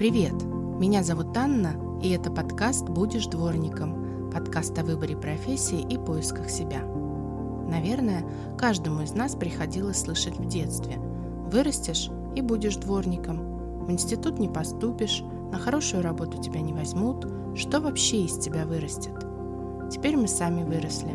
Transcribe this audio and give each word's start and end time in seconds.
Привет! 0.00 0.32
Меня 0.78 1.02
зовут 1.02 1.36
Анна, 1.36 1.74
и 2.02 2.08
это 2.08 2.30
подкаст 2.30 2.88
«Будешь 2.88 3.26
дворником» 3.26 4.30
подкаст 4.32 4.78
о 4.78 4.82
выборе 4.82 5.14
профессии 5.14 5.78
и 5.78 5.98
поисках 5.98 6.48
себя. 6.48 6.80
Наверное, 7.68 8.24
каждому 8.56 9.02
из 9.02 9.12
нас 9.12 9.34
приходилось 9.34 10.00
слышать 10.00 10.38
в 10.38 10.48
детстве 10.48 10.96
«Вырастешь 11.52 12.08
и 12.34 12.40
будешь 12.40 12.76
дворником», 12.76 13.84
«В 13.84 13.90
институт 13.90 14.38
не 14.38 14.48
поступишь», 14.48 15.22
«На 15.52 15.58
хорошую 15.58 16.02
работу 16.02 16.40
тебя 16.40 16.62
не 16.62 16.72
возьмут», 16.72 17.26
«Что 17.54 17.78
вообще 17.82 18.22
из 18.22 18.38
тебя 18.38 18.64
вырастет?» 18.64 19.26
Теперь 19.92 20.16
мы 20.16 20.28
сами 20.28 20.62
выросли, 20.62 21.12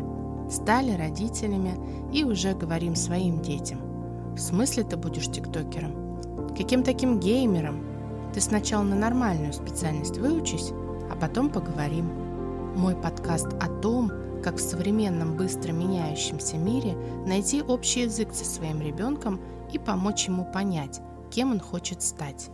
стали 0.48 0.92
родителями 0.92 1.74
и 2.12 2.22
уже 2.22 2.54
говорим 2.54 2.94
своим 2.94 3.42
детям. 3.42 3.80
В 4.36 4.38
смысле 4.38 4.84
ты 4.84 4.96
будешь 4.96 5.26
тиктокером? 5.26 6.54
Каким 6.56 6.84
таким 6.84 7.18
геймером? 7.18 7.95
Ты 8.36 8.42
сначала 8.42 8.82
на 8.82 8.94
нормальную 8.94 9.54
специальность 9.54 10.18
выучись, 10.18 10.68
а 11.10 11.16
потом 11.18 11.48
поговорим. 11.48 12.04
Мой 12.76 12.94
подкаст 12.94 13.46
о 13.62 13.80
том, 13.80 14.12
как 14.42 14.56
в 14.56 14.60
современном 14.60 15.38
быстро 15.38 15.72
меняющемся 15.72 16.58
мире 16.58 16.92
найти 17.26 17.62
общий 17.62 18.02
язык 18.02 18.34
со 18.34 18.44
своим 18.44 18.82
ребенком 18.82 19.40
и 19.72 19.78
помочь 19.78 20.26
ему 20.26 20.44
понять, 20.52 21.00
кем 21.32 21.52
он 21.52 21.60
хочет 21.60 22.02
стать. 22.02 22.50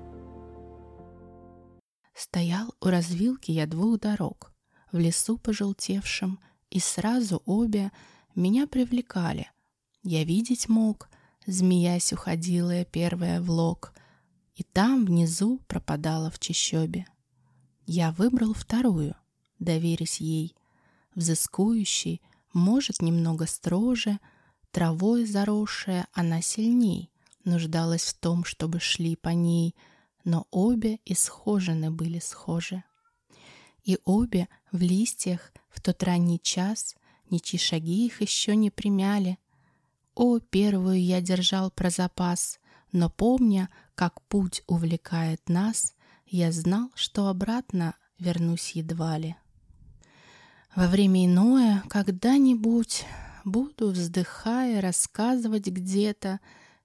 Стоял 2.14 2.72
у 2.80 2.86
развилки 2.86 3.50
я 3.50 3.66
двух 3.66 3.98
дорог, 3.98 4.52
в 4.92 5.00
лесу 5.00 5.36
пожелтевшем, 5.36 6.38
и 6.70 6.78
сразу 6.78 7.42
обе 7.44 7.90
меня 8.36 8.68
привлекали. 8.68 9.50
Я 10.04 10.22
видеть 10.22 10.68
мог, 10.68 11.08
змеясь 11.44 12.12
уходила 12.12 12.70
я 12.70 12.84
первая 12.84 13.40
в 13.40 13.50
лог, 13.50 13.92
и 14.54 14.62
там 14.62 15.04
внизу 15.04 15.60
пропадала 15.66 16.30
в 16.30 16.38
чащобе. 16.38 17.06
Я 17.86 18.12
выбрал 18.12 18.54
вторую, 18.54 19.16
доверясь 19.58 20.20
ей, 20.20 20.54
взыскующей, 21.14 22.20
может, 22.52 23.00
немного 23.00 23.46
строже, 23.46 24.18
травой 24.70 25.24
заросшая 25.24 26.06
она 26.12 26.42
сильней, 26.42 27.10
нуждалась 27.44 28.04
в 28.04 28.18
том, 28.18 28.44
чтобы 28.44 28.78
шли 28.78 29.16
по 29.16 29.30
ней, 29.30 29.74
но 30.24 30.46
обе 30.50 31.00
исхожены 31.04 31.90
были 31.90 32.18
схожи. 32.18 32.84
И 33.84 33.98
обе 34.04 34.48
в 34.70 34.80
листьях 34.80 35.52
в 35.70 35.80
тот 35.80 36.02
ранний 36.02 36.40
час 36.40 36.94
ничьи 37.30 37.58
шаги 37.58 38.06
их 38.06 38.20
еще 38.20 38.54
не 38.54 38.70
примяли. 38.70 39.38
О, 40.14 40.38
первую 40.38 41.02
я 41.02 41.20
держал 41.20 41.70
про 41.70 41.90
запас, 41.90 42.60
но 42.92 43.08
помня, 43.08 43.70
как 43.94 44.22
путь 44.22 44.62
увлекает 44.66 45.48
нас, 45.48 45.94
я 46.26 46.52
знал, 46.52 46.90
что 46.94 47.28
обратно 47.28 47.94
вернусь 48.18 48.72
едва 48.72 49.18
ли. 49.18 49.36
Во 50.74 50.86
время 50.86 51.26
иное 51.26 51.82
когда-нибудь 51.88 53.04
буду, 53.44 53.90
вздыхая, 53.90 54.80
рассказывать 54.80 55.66
где-то, 55.66 56.40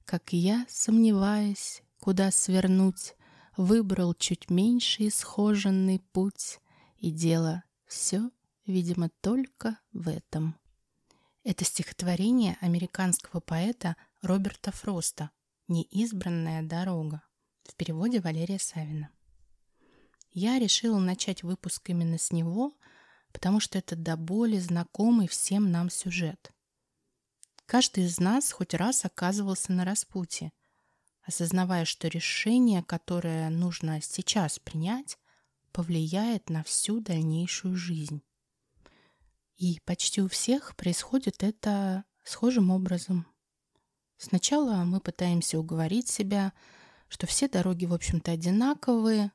как 0.06 0.34
я, 0.34 0.66
сомневаясь, 0.70 1.84
куда 2.00 2.32
свернуть, 2.32 3.16
выбрал 3.56 4.14
чуть 4.14 4.50
меньше 4.50 5.08
исхоженный 5.08 6.00
путь, 6.00 6.60
и 6.98 7.12
дело 7.12 7.64
все, 7.86 8.30
видимо, 8.66 9.10
только 9.22 9.78
в 9.94 10.10
этом. 10.10 10.56
Это 11.44 11.64
стихотворение 11.64 12.58
американского 12.60 13.40
поэта 13.40 13.96
Роберта 14.22 14.72
Фроста 14.72 15.32
«Неизбранная 15.70 16.64
дорога» 16.64 17.22
в 17.66 17.76
переводе 17.76 18.22
Валерия 18.22 18.58
Савина. 18.58 19.10
Я 20.32 20.60
решила 20.60 20.98
начать 20.98 21.44
выпуск 21.44 21.90
именно 21.90 22.18
с 22.18 22.32
него, 22.32 22.78
потому 23.34 23.60
что 23.60 23.78
это 23.78 23.98
до 23.98 24.16
боли 24.16 24.60
знакомый 24.60 25.28
всем 25.28 25.70
нам 25.70 25.90
сюжет. 25.90 26.54
Каждый 27.66 28.06
из 28.06 28.18
нас 28.18 28.54
хоть 28.54 28.74
раз 28.74 29.04
оказывался 29.04 29.74
на 29.74 29.84
распутье, 29.84 30.54
осознавая, 31.22 31.84
что 31.84 32.08
решение, 32.08 32.82
которое 32.82 33.50
нужно 33.50 34.00
сейчас 34.02 34.60
принять, 34.60 35.18
повлияет 35.74 36.50
на 36.50 36.64
всю 36.64 37.02
дальнейшую 37.02 37.76
жизнь. 37.76 38.22
И 39.58 39.82
почти 39.84 40.22
у 40.22 40.30
всех 40.30 40.78
происходит 40.78 41.44
это 41.44 42.06
схожим 42.24 42.72
образом– 42.72 43.28
Сначала 44.18 44.84
мы 44.84 45.00
пытаемся 45.00 45.60
уговорить 45.60 46.08
себя, 46.10 46.54
что 47.08 47.28
все 47.28 47.48
дороги, 47.48 47.86
в 47.86 47.94
общем-то, 47.94 48.32
одинаковые. 48.32 49.32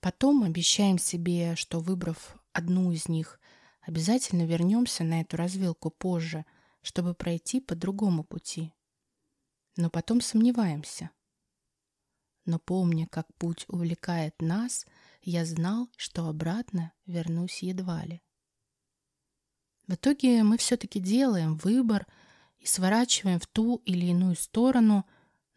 Потом 0.00 0.44
обещаем 0.44 0.98
себе, 0.98 1.56
что 1.56 1.80
выбрав 1.80 2.36
одну 2.52 2.92
из 2.92 3.08
них, 3.08 3.40
обязательно 3.80 4.46
вернемся 4.46 5.02
на 5.02 5.20
эту 5.20 5.36
развилку 5.36 5.90
позже, 5.90 6.46
чтобы 6.82 7.14
пройти 7.14 7.60
по 7.60 7.74
другому 7.74 8.22
пути. 8.22 8.72
Но 9.76 9.90
потом 9.90 10.20
сомневаемся. 10.20 11.10
Но 12.44 12.60
помня, 12.60 13.08
как 13.08 13.26
путь 13.34 13.64
увлекает 13.66 14.40
нас, 14.40 14.86
я 15.22 15.44
знал, 15.44 15.88
что 15.96 16.28
обратно 16.28 16.92
вернусь 17.04 17.64
едва 17.64 18.04
ли. 18.04 18.22
В 19.88 19.94
итоге 19.94 20.44
мы 20.44 20.58
все-таки 20.58 21.00
делаем 21.00 21.56
выбор– 21.56 22.06
и 22.60 22.66
сворачиваем 22.66 23.38
в 23.38 23.46
ту 23.46 23.82
или 23.84 24.06
иную 24.06 24.36
сторону, 24.36 25.04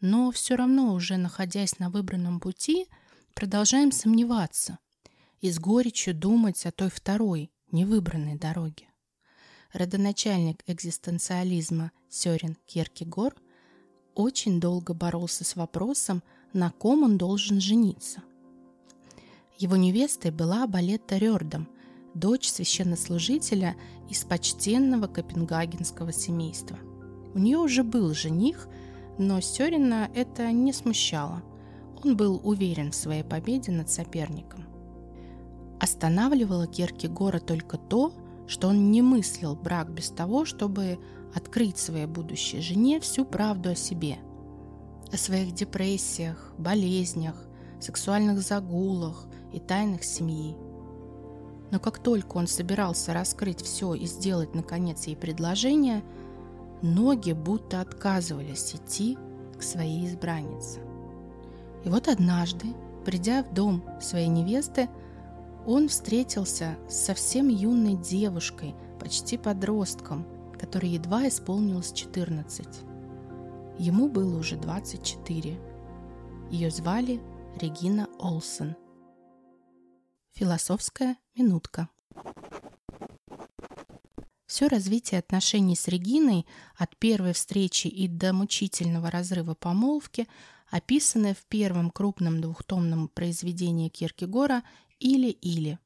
но 0.00 0.30
все 0.30 0.54
равно, 0.54 0.94
уже 0.94 1.16
находясь 1.16 1.78
на 1.78 1.90
выбранном 1.90 2.40
пути, 2.40 2.86
продолжаем 3.34 3.92
сомневаться 3.92 4.78
и 5.40 5.50
с 5.50 5.58
горечью 5.58 6.14
думать 6.14 6.64
о 6.66 6.72
той 6.72 6.90
второй, 6.90 7.50
невыбранной 7.70 8.36
дороге. 8.36 8.86
Родоначальник 9.72 10.62
экзистенциализма 10.66 11.92
Сёрен 12.08 12.56
Кierкегор 12.66 13.34
очень 14.14 14.60
долго 14.60 14.94
боролся 14.94 15.44
с 15.44 15.54
вопросом, 15.54 16.22
на 16.52 16.70
ком 16.70 17.04
он 17.04 17.16
должен 17.16 17.60
жениться. 17.60 18.22
Его 19.58 19.76
невестой 19.76 20.32
была 20.32 20.66
Балетта 20.66 21.18
Рёрдом, 21.18 21.68
дочь 22.14 22.48
священнослужителя 22.48 23.76
из 24.08 24.24
почтенного 24.24 25.06
копенгагенского 25.06 26.12
семейства– 26.12 26.78
у 27.34 27.38
нее 27.38 27.58
уже 27.58 27.84
был 27.84 28.12
жених, 28.12 28.68
но 29.18 29.40
Сёрина 29.40 30.10
это 30.14 30.50
не 30.50 30.72
смущало. 30.72 31.42
Он 32.02 32.16
был 32.16 32.40
уверен 32.42 32.90
в 32.90 32.94
своей 32.94 33.22
победе 33.22 33.70
над 33.72 33.90
соперником. 33.90 34.64
Останавливало 35.78 36.66
Киркегора 36.66 37.38
только 37.38 37.76
то, 37.76 38.12
что 38.46 38.68
он 38.68 38.90
не 38.90 39.02
мыслил 39.02 39.54
брак 39.54 39.90
без 39.90 40.10
того, 40.10 40.44
чтобы 40.44 40.98
открыть 41.34 41.78
своей 41.78 42.06
будущей 42.06 42.60
жене 42.60 42.98
всю 43.00 43.24
правду 43.24 43.70
о 43.70 43.74
себе. 43.74 44.18
О 45.12 45.16
своих 45.16 45.52
депрессиях, 45.52 46.52
болезнях, 46.58 47.36
сексуальных 47.80 48.40
загулах 48.40 49.26
и 49.52 49.60
тайнах 49.60 50.02
семьи. 50.02 50.56
Но 51.70 51.78
как 51.78 51.98
только 51.98 52.36
он 52.36 52.48
собирался 52.48 53.14
раскрыть 53.14 53.62
все 53.62 53.94
и 53.94 54.06
сделать, 54.06 54.54
наконец, 54.54 55.06
ей 55.06 55.16
предложение– 55.16 56.02
Ноги 56.82 57.32
будто 57.32 57.80
отказывались 57.80 58.74
идти 58.74 59.18
к 59.58 59.62
своей 59.62 60.06
избраннице. 60.06 60.80
И 61.84 61.88
вот 61.88 62.08
однажды, 62.08 62.68
придя 63.04 63.42
в 63.42 63.52
дом 63.52 63.84
своей 64.00 64.28
невесты, 64.28 64.88
он 65.66 65.88
встретился 65.88 66.78
с 66.88 66.94
совсем 66.94 67.48
юной 67.48 67.94
девушкой, 67.94 68.74
почти 68.98 69.36
подростком, 69.36 70.26
которой 70.58 70.90
едва 70.90 71.28
исполнилось 71.28 71.92
14. 71.92 72.66
Ему 73.78 74.08
было 74.08 74.38
уже 74.38 74.56
24. 74.56 75.58
Ее 76.50 76.70
звали 76.70 77.20
Регина 77.60 78.08
Олсен. 78.18 78.76
Философская 80.32 81.16
минутка. 81.34 81.88
Все 84.50 84.66
развитие 84.66 85.20
отношений 85.20 85.76
с 85.76 85.86
Региной 85.86 86.44
от 86.74 86.96
первой 86.96 87.34
встречи 87.34 87.86
и 87.86 88.08
до 88.08 88.32
мучительного 88.32 89.08
разрыва 89.08 89.54
помолвки, 89.54 90.26
описанное 90.70 91.34
в 91.34 91.44
первом 91.44 91.88
крупном 91.88 92.40
двухтомном 92.40 93.06
произведении 93.06 93.90
Киркегора 93.90 94.64
«Или-или». 94.98 95.78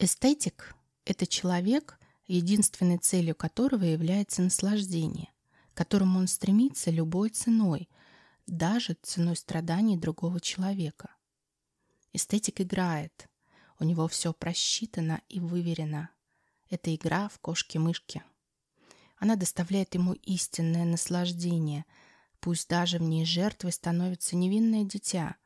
Эстетик– 0.00 0.74
это 1.04 1.24
человек, 1.24 2.00
единственной 2.26 2.98
целью 2.98 3.36
которого 3.36 3.84
является 3.84 4.42
наслаждение, 4.42 5.28
к 5.72 5.76
которому 5.76 6.18
он 6.18 6.26
стремится 6.26 6.90
любой 6.90 7.30
ценой, 7.30 7.88
даже 8.48 8.96
ценой 9.02 9.36
страданий 9.36 9.96
другого 9.96 10.40
человека. 10.40 11.14
Эстетик 12.12 12.60
играет, 12.60 13.28
у 13.78 13.84
него 13.84 14.08
все 14.08 14.32
просчитано 14.32 15.20
и 15.28 15.38
выверено– 15.38 16.10
это 16.70 16.94
игра 16.94 17.28
в 17.28 17.38
кошки-мышки. 17.40 18.22
Она 19.18 19.36
доставляет 19.36 19.94
ему 19.94 20.14
истинное 20.14 20.84
наслаждение, 20.84 21.84
пусть 22.40 22.68
даже 22.68 22.98
в 22.98 23.02
ней 23.02 23.26
жертвой 23.26 23.72
становится 23.72 24.34
невинное 24.34 24.84
дитя, 24.84 25.36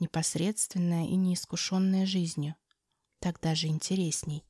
непосредственная 0.00 1.06
и 1.06 1.14
неискушенная 1.14 2.04
жизнью. 2.06 2.56
Так 3.20 3.40
даже 3.40 3.68
интересней. 3.68 4.44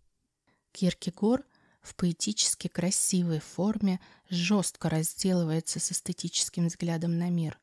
Киркегор 0.72 1.44
в 1.82 1.94
поэтически 1.96 2.68
красивой 2.68 3.40
форме 3.40 4.00
жестко 4.30 4.88
разделывается 4.88 5.80
с 5.80 5.92
эстетическим 5.92 6.68
взглядом 6.68 7.18
на 7.18 7.28
мир, 7.28 7.60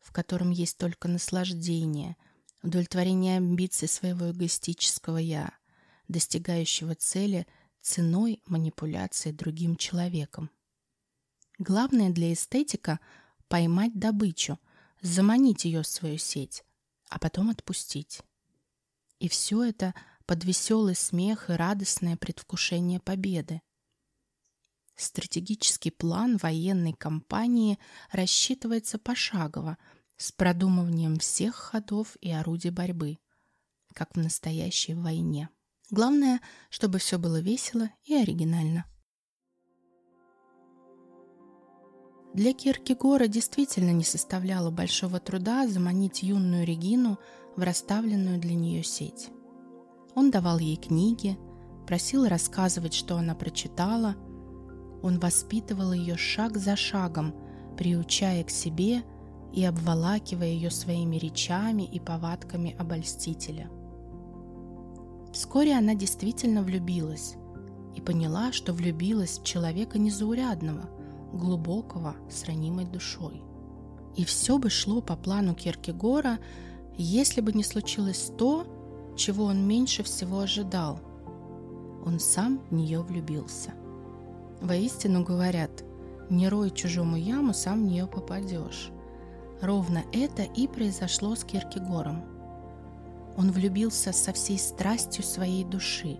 в 0.00 0.10
котором 0.10 0.50
есть 0.50 0.78
только 0.78 1.06
наслаждение, 1.06 2.16
удовлетворение 2.62 3.36
амбиций 3.36 3.86
своего 3.86 4.32
эгоистического 4.32 5.18
«я», 5.18 5.52
достигающего 6.08 6.96
цели 6.96 7.46
ценой 7.80 8.42
манипуляции 8.46 9.32
другим 9.32 9.76
человеком. 9.76 10.50
Главное 11.58 12.10
для 12.10 12.32
эстетика– 12.32 13.00
поймать 13.48 13.98
добычу, 13.98 14.58
заманить 15.02 15.64
ее 15.64 15.82
в 15.82 15.86
свою 15.86 16.18
сеть, 16.18 16.64
а 17.08 17.18
потом 17.18 17.50
отпустить. 17.50 18.22
И 19.18 19.28
все 19.28 19.64
это 19.64 19.94
под 20.24 20.44
веселый 20.44 20.94
смех 20.94 21.50
и 21.50 21.54
радостное 21.54 22.16
предвкушение 22.16 23.00
победы. 23.00 23.60
Стратегический 24.94 25.90
план 25.90 26.36
военной 26.36 26.92
кампании 26.92 27.78
рассчитывается 28.12 28.98
пошагово, 28.98 29.76
с 30.16 30.30
продумыванием 30.30 31.18
всех 31.18 31.54
ходов 31.54 32.16
и 32.20 32.30
орудий 32.30 32.70
борьбы, 32.70 33.18
как 33.94 34.14
в 34.14 34.18
настоящей 34.18 34.94
войне. 34.94 35.48
Главное, 35.90 36.40
чтобы 36.68 36.98
все 36.98 37.18
было 37.18 37.40
весело 37.40 37.90
и 38.04 38.14
оригинально. 38.14 38.84
Для 42.32 42.52
Киркегора 42.52 43.26
действительно 43.26 43.90
не 43.90 44.04
составляло 44.04 44.70
большого 44.70 45.18
труда 45.18 45.66
заманить 45.66 46.22
юную 46.22 46.64
Регину 46.64 47.18
в 47.56 47.62
расставленную 47.62 48.38
для 48.38 48.54
нее 48.54 48.84
сеть. 48.84 49.30
Он 50.14 50.30
давал 50.30 50.60
ей 50.60 50.76
книги, 50.76 51.36
просил 51.88 52.28
рассказывать, 52.28 52.94
что 52.94 53.16
она 53.16 53.34
прочитала. 53.34 54.14
Он 55.02 55.18
воспитывал 55.18 55.92
ее 55.92 56.16
шаг 56.16 56.56
за 56.56 56.76
шагом, 56.76 57.34
приучая 57.76 58.44
к 58.44 58.50
себе 58.50 59.02
и 59.52 59.64
обволакивая 59.64 60.48
ее 60.48 60.70
своими 60.70 61.16
речами 61.16 61.82
и 61.82 61.98
повадками 61.98 62.76
обольстителя. 62.78 63.68
Вскоре 65.32 65.76
она 65.76 65.94
действительно 65.94 66.62
влюбилась 66.62 67.36
и 67.94 68.00
поняла, 68.00 68.52
что 68.52 68.72
влюбилась 68.72 69.38
в 69.38 69.44
человека 69.44 69.98
незаурядного, 69.98 70.88
глубокого, 71.32 72.16
с 72.28 72.44
ранимой 72.44 72.84
душой. 72.84 73.42
И 74.16 74.24
все 74.24 74.58
бы 74.58 74.70
шло 74.70 75.00
по 75.00 75.16
плану 75.16 75.54
Киркегора, 75.54 76.38
если 76.96 77.40
бы 77.40 77.52
не 77.52 77.62
случилось 77.62 78.32
то, 78.36 78.66
чего 79.16 79.44
он 79.44 79.66
меньше 79.66 80.02
всего 80.02 80.40
ожидал. 80.40 81.00
Он 82.04 82.18
сам 82.18 82.60
в 82.70 82.74
нее 82.74 83.02
влюбился. 83.02 83.72
Воистину 84.60 85.22
говорят, 85.22 85.84
не 86.28 86.48
рой 86.48 86.70
чужому 86.70 87.16
яму, 87.16 87.54
сам 87.54 87.82
в 87.82 87.86
нее 87.86 88.06
попадешь. 88.06 88.90
Ровно 89.60 90.04
это 90.12 90.42
и 90.42 90.66
произошло 90.66 91.34
с 91.34 91.44
Киркегором. 91.44 92.24
Он 93.36 93.50
влюбился 93.52 94.12
со 94.12 94.32
всей 94.32 94.58
страстью 94.58 95.24
своей 95.24 95.64
души, 95.64 96.18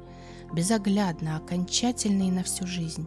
безоглядно, 0.53 1.37
окончательно 1.37 2.25
и 2.25 2.31
на 2.31 2.43
всю 2.43 2.67
жизнь. 2.67 3.07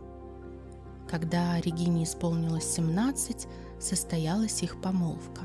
Когда 1.09 1.59
Регине 1.59 2.03
исполнилось 2.03 2.73
17, 2.75 3.47
состоялась 3.79 4.63
их 4.63 4.81
помолвка. 4.81 5.41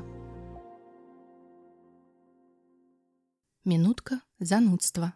Минутка 3.65 4.21
занудства. 4.39 5.13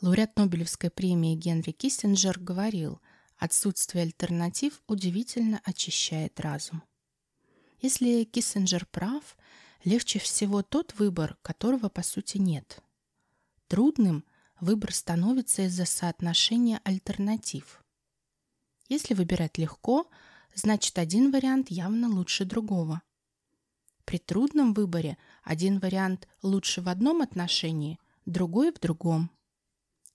Лауреат 0.00 0.36
Нобелевской 0.36 0.90
премии 0.90 1.34
Генри 1.34 1.72
Киссинджер 1.72 2.38
говорил, 2.38 3.00
отсутствие 3.38 4.02
альтернатив 4.02 4.82
удивительно 4.86 5.60
очищает 5.64 6.38
разум. 6.40 6.82
Если 7.80 8.24
Киссинджер 8.24 8.86
прав, 8.86 9.36
легче 9.84 10.18
всего 10.18 10.62
тот 10.62 10.94
выбор, 10.98 11.38
которого 11.42 11.88
по 11.88 12.02
сути 12.02 12.38
нет. 12.38 12.82
Трудным 13.68 14.24
выбор 14.60 14.92
становится 14.92 15.62
из-за 15.62 15.84
соотношения 15.84 16.80
альтернатив. 16.84 17.82
Если 18.88 19.14
выбирать 19.14 19.58
легко, 19.58 20.10
значит 20.54 20.98
один 20.98 21.30
вариант 21.30 21.70
явно 21.70 22.08
лучше 22.08 22.44
другого. 22.44 23.02
При 24.04 24.18
трудном 24.18 24.72
выборе 24.72 25.18
один 25.44 25.78
вариант 25.78 26.26
лучше 26.42 26.80
в 26.80 26.88
одном 26.88 27.20
отношении, 27.20 28.00
другой 28.24 28.72
в 28.72 28.80
другом. 28.80 29.30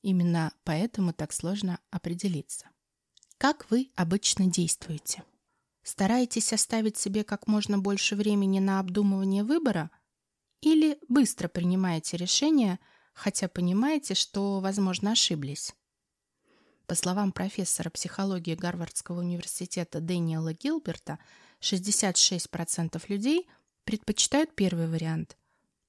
Именно 0.02 0.52
поэтому 0.64 1.14
так 1.14 1.32
сложно 1.32 1.80
определиться. 1.92 2.73
Как 3.44 3.70
вы 3.70 3.92
обычно 3.98 4.46
действуете? 4.46 5.22
Стараетесь 5.84 6.54
оставить 6.54 6.96
себе 6.96 7.26
как 7.26 7.46
можно 7.46 7.78
больше 7.78 8.16
времени 8.16 8.60
на 8.60 8.80
обдумывание 8.80 9.44
выбора 9.44 9.92
или 10.62 10.98
быстро 11.10 11.50
принимаете 11.50 12.16
решение, 12.16 12.80
хотя 13.14 13.50
понимаете, 13.50 14.14
что, 14.14 14.62
возможно, 14.62 15.12
ошиблись? 15.12 15.76
По 16.88 16.96
словам 16.96 17.34
профессора 17.34 17.90
психологии 17.90 18.56
Гарвардского 18.56 19.20
университета 19.20 20.00
Дэниела 20.00 20.54
Гилберта, 20.54 21.20
66% 21.60 23.04
людей 23.10 23.50
предпочитают 23.84 24.56
первый 24.56 24.88
вариант 24.88 25.36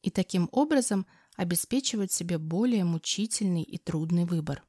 и 0.02 0.10
таким 0.10 0.48
образом 0.50 1.06
обеспечивают 1.36 2.10
себе 2.10 2.38
более 2.38 2.82
мучительный 2.82 3.62
и 3.62 3.78
трудный 3.78 4.24
выбор. 4.24 4.64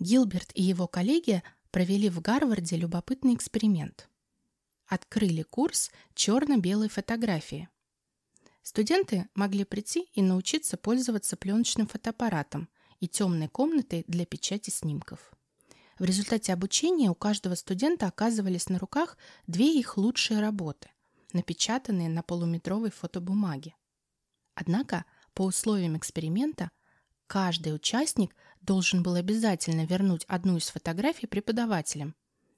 Гилберт 0.00 0.50
и 0.54 0.64
его 0.64 0.88
коллеги 0.88 1.44
провели 1.70 2.08
в 2.08 2.20
Гарварде 2.20 2.76
любопытный 2.76 3.34
эксперимент. 3.34 4.08
Открыли 4.86 5.42
курс 5.42 5.90
черно-белой 6.14 6.88
фотографии. 6.88 7.68
Студенты 8.62 9.28
могли 9.34 9.64
прийти 9.64 10.08
и 10.14 10.22
научиться 10.22 10.76
пользоваться 10.76 11.36
пленочным 11.36 11.86
фотоаппаратом, 11.86 12.68
и 13.00 13.08
темной 13.08 13.48
комнатой 13.48 14.04
для 14.08 14.26
печати 14.26 14.70
снимков. 14.70 15.32
В 15.98 16.04
результате 16.04 16.52
обучения 16.52 17.10
у 17.10 17.14
каждого 17.14 17.54
студента 17.54 18.06
оказывались 18.06 18.68
на 18.68 18.78
руках 18.78 19.16
две 19.46 19.78
их 19.78 19.96
лучшие 19.96 20.40
работы, 20.40 20.90
напечатанные 21.32 22.08
на 22.08 22.22
полуметровой 22.22 22.90
фотобумаге. 22.90 23.74
Однако, 24.54 25.04
по 25.32 25.42
условиям 25.42 25.96
эксперимента, 25.96 26.70
каждый 27.26 27.74
участник 27.74 28.34
должен 28.66 29.02
был 29.02 29.14
обязательно 29.14 29.86
вернуть 29.86 30.24
одну 30.28 30.56
из 30.58 30.68
фотографий 30.68 31.26
преподавателям, 31.26 32.14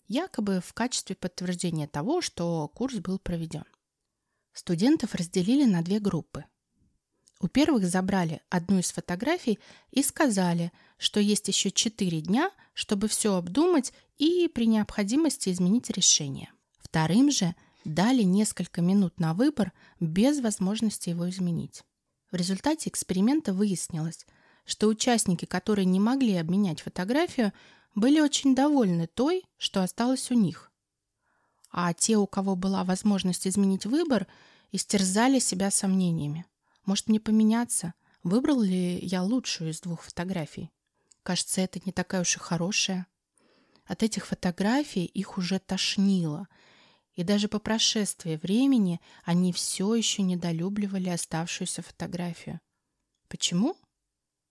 якобы 0.08 0.60
в 0.64 0.72
качестве 0.72 1.14
подтверждения 1.14 1.86
того, 1.86 2.20
что 2.20 2.66
курс 2.68 2.96
был 2.96 3.18
проведен. 3.18 3.64
Студентов 4.52 5.14
разделили 5.14 5.64
на 5.64 5.82
две 5.82 6.00
группы– 6.00 6.44
у 7.40 7.46
первых 7.46 7.86
забрали 7.86 8.40
одну 8.50 8.80
из 8.80 8.90
фотографий 8.90 9.60
и 9.92 10.02
сказали, 10.02 10.72
что 10.96 11.20
есть 11.20 11.46
еще 11.46 11.70
четыре 11.70 12.20
дня, 12.20 12.50
чтобы 12.74 13.06
все 13.06 13.36
обдумать 13.36 13.92
и 14.16 14.50
при 14.52 14.66
необходимости 14.66 15.50
изменить 15.50 15.88
решение. 15.90 16.50
Вторым 16.80 17.30
же 17.30 17.54
дали 17.84 18.22
несколько 18.22 18.82
минут 18.82 19.20
на 19.20 19.34
выбор 19.34 19.72
без 20.00 20.40
возможности 20.40 21.10
его 21.10 21.30
изменить. 21.30 21.84
В 22.32 22.34
результате 22.34 22.90
эксперимента 22.90 23.52
выяснилось, 23.52 24.26
что 24.68 24.86
участники, 24.86 25.46
которые 25.46 25.86
не 25.86 25.98
могли 25.98 26.36
обменять 26.36 26.82
фотографию, 26.82 27.54
были 27.94 28.20
очень 28.20 28.54
довольны 28.54 29.06
той, 29.06 29.44
что 29.56 29.82
осталось 29.82 30.30
у 30.30 30.34
них. 30.34 30.70
А 31.70 31.94
те, 31.94 32.18
у 32.18 32.26
кого 32.26 32.54
была 32.54 32.84
возможность 32.84 33.46
изменить 33.46 33.86
выбор, 33.86 34.26
истерзали 34.70 35.38
себя 35.38 35.70
сомнениями. 35.70 36.44
Может, 36.84 37.08
мне 37.08 37.18
поменяться? 37.18 37.94
Выбрал 38.22 38.60
ли 38.60 38.98
я 38.98 39.22
лучшую 39.22 39.70
из 39.70 39.80
двух 39.80 40.02
фотографий? 40.02 40.70
Кажется, 41.22 41.62
это 41.62 41.80
не 41.86 41.92
такая 41.92 42.20
уж 42.20 42.36
и 42.36 42.38
хорошая. 42.38 43.06
От 43.86 44.02
этих 44.02 44.26
фотографий 44.26 45.06
их 45.06 45.38
уже 45.38 45.60
тошнило. 45.60 46.46
И 47.14 47.24
даже 47.24 47.48
по 47.48 47.58
прошествии 47.58 48.38
времени 48.42 49.00
они 49.24 49.54
все 49.54 49.94
еще 49.94 50.20
недолюбливали 50.20 51.08
оставшуюся 51.08 51.80
фотографию. 51.80 52.60
Почему? 53.28 53.74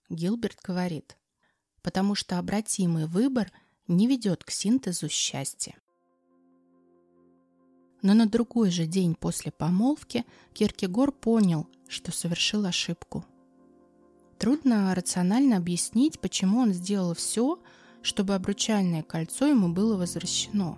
Гилберт 0.10 0.60
говорит. 0.64 1.18
Потому 1.82 2.16
что 2.16 2.40
обратимый 2.40 3.06
выбор 3.06 3.52
не 3.88 4.08
ведет 4.08 4.44
к 4.44 4.52
синтезу 4.52 5.10
счастья. 5.10 5.76
Но 8.02 8.14
на 8.14 8.28
другой 8.28 8.70
же 8.70 8.86
день 8.86 9.16
после 9.16 9.52
помолвки 9.52 10.26
Киркегор 10.54 11.12
понял, 11.12 11.68
что 11.88 12.12
совершил 12.12 12.66
ошибку. 12.66 13.26
Трудно 14.38 14.94
рационально 14.94 15.58
объяснить, 15.58 16.20
почему 16.20 16.60
он 16.60 16.74
сделал 16.74 17.16
все, 17.16 17.60
чтобы 18.04 18.36
обручальное 18.36 19.02
кольцо 19.02 19.48
ему 19.48 19.70
было 19.74 19.98
возвращено. 19.98 20.78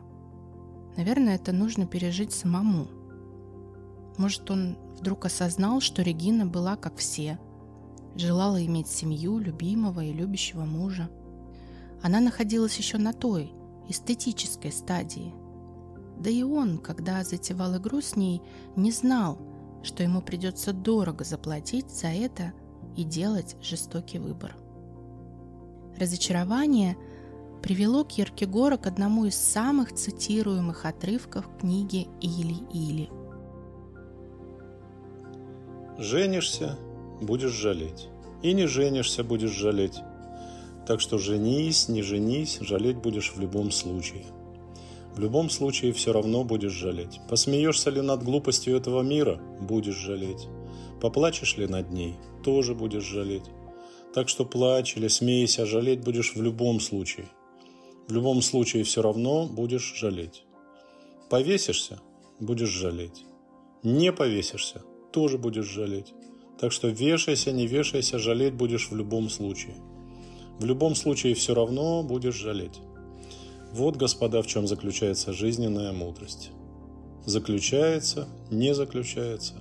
Наверное, 0.95 1.35
это 1.35 1.51
нужно 1.51 1.85
пережить 1.85 2.31
самому. 2.31 2.87
Может, 4.17 4.49
он 4.49 4.77
вдруг 4.97 5.25
осознал, 5.25 5.81
что 5.81 6.01
Регина 6.01 6.45
была 6.45 6.75
как 6.75 6.97
все, 6.97 7.39
желала 8.19 8.63
иметь 8.65 8.87
семью, 8.87 9.39
любимого 9.39 10.03
и 10.03 10.13
любящего 10.13 10.65
мужа. 10.65 11.09
Она 12.01 12.19
находилась 12.19 12.77
еще 12.77 12.97
на 12.97 13.13
той, 13.13 13.51
эстетической 13.87 14.71
стадии. 14.71 15.33
Да 16.19 16.29
и 16.29 16.43
он, 16.43 16.77
когда 16.77 17.23
затевал 17.23 17.77
игру 17.77 18.01
с 18.01 18.15
ней, 18.15 18.41
не 18.75 18.91
знал, 18.91 19.39
что 19.83 20.03
ему 20.03 20.21
придется 20.21 20.73
дорого 20.73 21.23
заплатить 21.23 21.89
за 21.89 22.07
это 22.07 22.53
и 22.95 23.03
делать 23.03 23.55
жестокий 23.61 24.19
выбор. 24.19 24.55
Разочарование 25.97 26.97
привело 27.61 28.03
Киркегора 28.03 28.77
к 28.77 28.87
одному 28.87 29.25
из 29.25 29.35
самых 29.35 29.93
цитируемых 29.93 30.85
отрывков 30.85 31.49
книги 31.59 32.07
«Или-или». 32.21 33.09
«Женишься– 35.97 36.77
будешь 37.21 37.51
жалеть, 37.51 38.07
и 38.41 38.53
не 38.53 38.67
женишься– 38.67 39.23
будешь 39.25 39.51
жалеть. 39.51 40.01
Так 40.87 41.01
что 41.01 41.17
женись, 41.17 41.87
не 41.87 42.01
женись, 42.01 42.59
жалеть 42.61 42.97
будешь 42.97 43.33
в 43.33 43.39
любом 43.39 43.71
случае. 43.71 44.23
В 45.15 45.19
любом 45.19 45.49
случае 45.49 45.91
все 45.91 46.13
равно 46.13 46.43
будешь 46.43 46.71
жалеть. 46.71 47.19
Посмеешься 47.29 47.89
ли 47.89 48.01
над 48.01 48.23
глупостью 48.23 48.75
этого 48.75 49.01
мира– 49.01 49.39
будешь 49.61 49.97
жалеть. 49.97 50.47
Поплачешь 51.01 51.57
ли 51.57 51.67
над 51.67 51.91
ней– 51.91 52.15
тоже 52.43 52.73
будешь 52.73 53.03
жалеть. 53.03 53.49
Так 54.13 54.29
что 54.29 54.45
плачь 54.45 54.97
или 54.97 55.07
смейся, 55.07 55.65
жалеть 55.65 56.03
будешь 56.03 56.35
в 56.35 56.41
любом 56.41 56.79
случае. 56.79 57.27
В 58.07 58.13
любом 58.13 58.41
случае 58.41 58.83
все 58.83 59.01
равно 59.01 59.45
будешь 59.45 59.93
жалеть. 59.95 60.43
Повесишься– 61.29 61.99
будешь 62.39 62.69
жалеть. 62.69 63.25
Не 63.83 64.11
повесишься– 64.11 64.81
тоже 65.11 65.37
будешь 65.37 65.65
жалеть. 65.65 66.13
Так 66.59 66.71
что 66.71 66.89
вешайся, 66.89 67.51
не 67.51 67.67
вешайся, 67.67 68.19
жалеть 68.19 68.53
будешь 68.53 68.89
в 68.89 68.95
любом 68.95 69.29
случае. 69.29 69.75
В 70.59 70.65
любом 70.65 70.95
случае 70.95 71.33
все 71.33 71.53
равно 71.53 72.03
будешь 72.03 72.35
жалеть. 72.35 72.81
Вот, 73.71 73.95
господа, 73.95 74.41
в 74.41 74.47
чем 74.47 74.67
заключается 74.67 75.31
жизненная 75.31 75.93
мудрость. 75.93 76.51
Заключается, 77.25 78.27
не 78.51 78.73
заключается, 78.73 79.53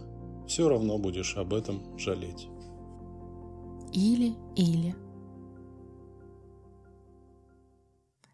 все 0.48 0.68
равно 0.68 0.98
будешь 0.98 1.36
об 1.36 1.54
этом 1.54 1.98
жалеть 1.98 2.48
или-или. 3.92 4.94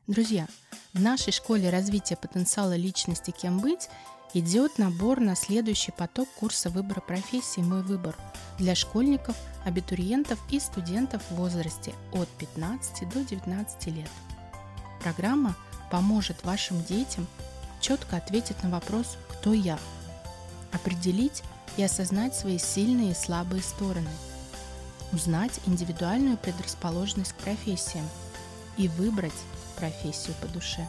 Друзья, 0.07 0.47
в 0.93 1.01
нашей 1.01 1.33
школе 1.33 1.71
развития 1.71 2.17
потенциала 2.17 2.77
личности 2.77 3.31
«Кем 3.31 3.61
быть» 3.61 3.89
идет 4.35 4.79
набор 4.79 5.21
на 5.21 5.37
следующий 5.37 5.93
поток 5.93 6.29
курса 6.39 6.69
выбора 6.69 7.01
профессии 7.01 7.61
«Мой 7.61 7.83
выбор» 7.83 8.17
для 8.59 8.75
школьников, 8.75 9.37
абитуриентов 9.65 10.39
и 10.51 10.61
студентов 10.61 11.23
в 11.31 11.37
возрасте 11.37 11.95
от 12.13 12.29
15 12.29 13.09
до 13.09 13.25
19 13.25 13.87
лет. 13.87 14.11
Программа 15.03 15.55
поможет 15.91 16.45
вашим 16.45 16.83
детям 16.85 17.27
четко 17.81 18.17
ответить 18.17 18.63
на 18.63 18.71
вопрос 18.71 19.17
«Кто 19.29 19.53
я?», 19.53 19.79
определить 20.73 21.43
и 21.77 21.83
осознать 21.83 22.35
свои 22.35 22.59
сильные 22.59 23.13
и 23.13 23.15
слабые 23.15 23.63
стороны– 23.63 24.11
узнать 25.15 25.61
индивидуальную 25.67 26.37
предрасположенность 26.37 27.33
к 27.33 27.37
профессиям 27.37 28.09
и 28.77 28.89
выбрать 28.89 29.33
профессию 29.77 30.35
по 30.41 30.49
душе. 30.49 30.87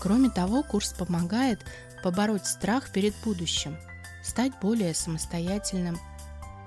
Кроме 0.00 0.30
того, 0.30 0.62
курс 0.62 0.92
помогает 0.92 1.60
побороть 2.02 2.46
страх 2.46 2.92
перед 2.92 3.14
будущим, 3.24 3.76
стать 4.22 4.52
более 4.60 4.94
самостоятельным, 4.94 5.98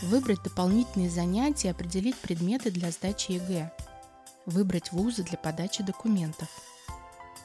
выбрать 0.01 0.44
дополнительные 0.44 1.10
занятия, 1.10 1.72
определить 1.72 2.18
предметы 2.18 2.72
для 2.72 2.92
сдачи 2.92 3.34
ЕГЭ, 3.34 3.72
выбрать 4.46 4.92
вузы 4.92 5.24
для 5.24 5.38
подачи 5.38 5.84
документов. 5.84 6.50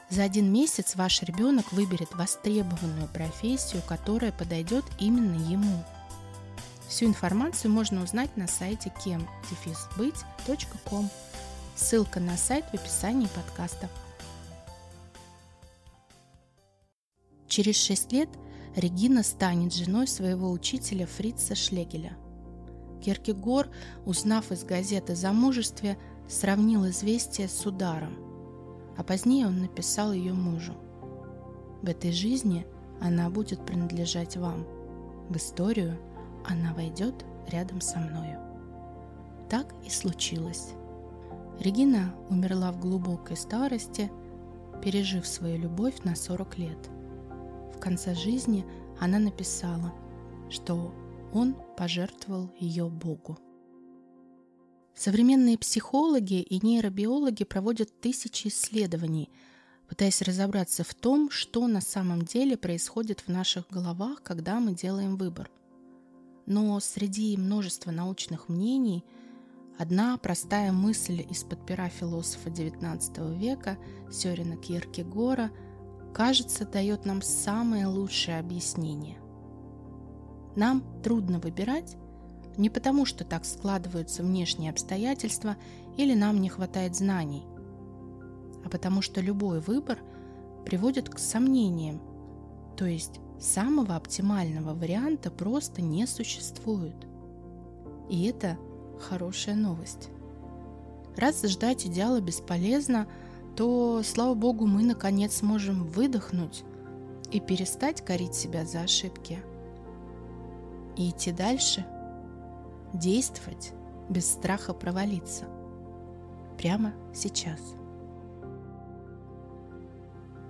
За 0.08 0.24
один 0.24 0.52
месяц 0.52 0.96
ваш 0.96 1.22
ребенок 1.22 1.72
выберет 1.72 2.14
востребованную 2.14 3.08
профессию, 3.08 3.82
которая 3.86 4.32
подойдет 4.32 4.84
именно 4.98 5.36
ему– 5.50 5.84
Всю 6.90 7.06
информацию 7.06 7.70
можно 7.70 8.02
узнать 8.02 8.36
на 8.36 8.48
сайте 8.48 8.92
кем-быть.ком. 9.04 11.08
Ссылка 11.76 12.18
на 12.18 12.36
сайт 12.36 12.64
в 12.64 12.74
описании 12.74 13.28
подкаста. 13.28 13.88
Через 17.50 17.76
шесть 17.76 18.12
лет 18.12 18.30
Регина 18.74 19.22
станет 19.22 19.74
женой 19.74 20.06
своего 20.06 20.50
учителя 20.50 21.06
Фрица 21.06 21.54
Шлегеля. 21.54 22.16
Киркегор, 23.04 23.68
узнав 24.06 24.52
из 24.52 24.64
газеты 24.64 25.12
о 25.12 25.16
замужестве, 25.16 25.98
сравнил 26.28 26.88
известие 26.88 27.48
с 27.48 27.66
ударом, 27.66 28.16
а 28.96 29.02
позднее 29.02 29.46
он 29.46 29.60
написал 29.60 30.14
ее 30.14 30.32
мужу. 30.32 30.72
В 31.82 31.88
этой 31.88 32.12
жизни 32.12 32.66
она 33.02 33.28
будет 33.28 33.66
принадлежать 33.66 34.38
вам, 34.38 34.66
в 35.28 35.36
историю– 35.36 35.98
она 36.46 36.72
войдет 36.74 37.14
рядом 37.48 37.80
со 37.80 37.98
мною. 37.98 38.38
Так 39.48 39.74
и 39.84 39.90
случилось. 39.90 40.70
Регина 41.58 42.14
умерла 42.28 42.72
в 42.72 42.80
глубокой 42.80 43.36
старости, 43.36 44.10
пережив 44.82 45.26
свою 45.26 45.58
любовь 45.58 46.02
на 46.04 46.14
40 46.14 46.58
лет. 46.58 46.90
В 47.80 47.82
конце 47.82 48.14
жизни 48.14 48.66
она 49.00 49.18
написала, 49.18 49.94
что 50.50 50.94
он 51.32 51.56
пожертвовал 51.78 52.52
ее 52.60 52.90
Богу. 52.90 53.38
Современные 54.94 55.56
психологи 55.56 56.42
и 56.42 56.64
нейробиологи 56.64 57.44
проводят 57.44 58.00
тысячи 58.00 58.48
исследований, 58.48 59.30
пытаясь 59.88 60.20
разобраться 60.20 60.84
в 60.84 60.94
том, 60.94 61.30
что 61.30 61.66
на 61.66 61.80
самом 61.80 62.22
деле 62.22 62.56
происходит 62.56 63.20
в 63.20 63.28
наших 63.28 63.68
головах, 63.70 64.22
когда 64.22 64.60
мы 64.60 64.74
делаем 64.74 65.16
выбор– 65.16 65.50
но 66.50 66.80
среди 66.80 67.36
множества 67.36 67.92
научных 67.92 68.48
мнений 68.48 69.04
одна 69.78 70.16
простая 70.16 70.72
мысль 70.72 71.24
из-под 71.30 71.64
пера 71.64 71.88
философа 71.88 72.48
XIX 72.48 73.38
века 73.38 73.78
Сёрена 74.10 74.56
Киркегора, 74.56 75.52
кажется, 76.12 76.66
дает 76.66 77.04
нам 77.04 77.22
самое 77.22 77.86
лучшее 77.86 78.38
объяснение. 78.38 79.18
Нам 80.56 80.82
трудно 81.02 81.38
выбирать 81.38 81.96
не 82.56 82.68
потому, 82.70 83.06
что 83.06 83.24
так 83.24 83.44
складываются 83.44 84.22
внешние 84.22 84.70
обстоятельства 84.70 85.56
или 85.96 86.14
нам 86.14 86.40
не 86.40 86.48
хватает 86.48 86.96
знаний, 86.96 87.44
а 88.64 88.68
потому 88.68 89.02
что 89.02 89.20
любой 89.20 89.60
выбор 89.60 89.98
приводит 90.64 91.08
к 91.08 91.18
сомнениям, 91.18 92.00
то 92.76 92.84
есть 92.84 93.20
Самого 93.40 93.96
оптимального 93.96 94.74
варианта 94.74 95.30
просто 95.30 95.80
не 95.80 96.06
существует. 96.06 96.94
И 98.10 98.24
это 98.24 98.58
хорошая 99.00 99.54
новость. 99.54 100.10
Раз 101.16 101.42
ждать 101.44 101.86
идеала 101.86 102.20
бесполезно, 102.20 103.06
то, 103.56 104.02
слава 104.02 104.34
богу, 104.34 104.66
мы 104.66 104.82
наконец 104.82 105.36
сможем 105.36 105.84
выдохнуть 105.84 106.64
и 107.30 107.40
перестать 107.40 108.04
корить 108.04 108.34
себя 108.34 108.64
за 108.64 108.80
ошибки. 108.82 109.38
И 110.96 111.10
идти 111.10 111.32
дальше, 111.32 111.86
действовать 112.92 113.72
без 114.08 114.30
страха 114.30 114.74
провалиться. 114.74 115.46
Прямо 116.58 116.92
сейчас. 117.14 117.60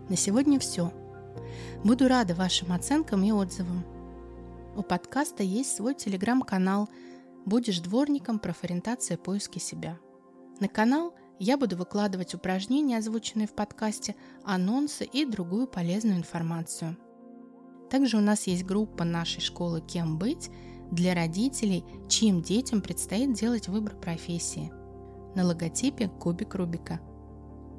На 0.09 0.17
сегодня 0.17 0.59
все. 0.59 0.93
Буду 1.85 2.09
рада 2.09 2.35
вашим 2.35 2.73
оценкам 2.73 3.23
и 3.23 3.31
отзывам. 3.31 3.85
У 4.77 4.83
подкаста 4.83 5.43
есть 5.43 5.77
свой 5.77 5.95
телеграм-канал 5.95 6.89
«Будешь 7.45 7.81
дворником. 7.81 8.39
Профориентация 8.39 9.17
поиски 9.17 9.59
себя». 9.59 9.99
На 10.59 10.69
канал 10.69 11.15
я 11.41 11.57
буду 11.57 11.75
выкладывать 11.75 12.35
упражнения, 12.35 12.99
озвученные 12.99 13.49
в 13.49 13.55
подкасте, 13.55 14.15
анонсы 14.45 15.07
и 15.07 15.25
другую 15.25 15.67
полезную 15.67 16.19
информацию. 16.19 16.99
Также 17.91 18.19
у 18.19 18.21
нас 18.21 18.47
есть 18.47 18.65
группа 18.65 19.05
нашей 19.05 19.41
школы 19.41 19.81
«Кем 19.81 20.19
быть» 20.19 20.51
для 20.91 21.15
родителей, 21.15 21.83
чьим 22.09 22.43
детям 22.43 22.83
предстоит 22.83 23.33
делать 23.33 23.69
выбор 23.69 23.97
профессии. 23.97 24.71
На 25.35 25.47
логотипе 25.47 26.09
кубик 26.09 26.55
Рубика. 26.57 27.01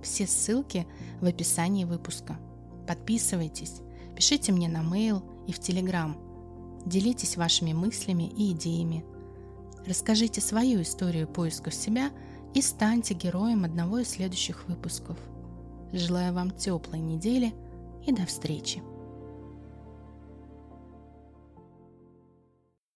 Все 0.01 0.25
ссылки 0.25 0.87
в 1.19 1.25
описании 1.25 1.85
выпуска. 1.85 2.39
Подписывайтесь, 2.87 3.81
пишите 4.15 4.51
мне 4.51 4.69
на 4.69 4.81
mail 4.81 5.21
и 5.47 5.51
в 5.51 5.59
Telegram. 5.59 6.15
Делитесь 6.87 7.37
вашими 7.37 7.73
мыслями 7.73 8.23
и 8.23 8.53
идеями. 8.53 9.05
Расскажите 9.85 10.41
свою 10.41 10.81
историю 10.81 11.27
поиска 11.27 11.69
себя 11.69 12.09
и 12.53 12.61
станьте 12.61 13.13
героем 13.13 13.63
одного 13.63 13.99
из 13.99 14.09
следующих 14.09 14.67
выпусков. 14.67 15.17
Желаю 15.93 16.33
вам 16.33 16.51
теплой 16.51 16.99
недели 16.99 17.53
и 18.05 18.11
до 18.11 18.25
встречи! 18.25 18.81